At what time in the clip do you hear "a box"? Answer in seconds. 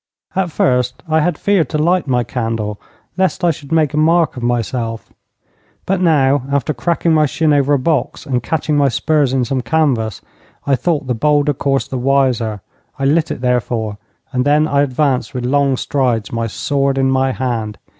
7.75-8.25